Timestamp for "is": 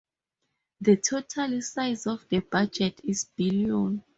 3.03-3.23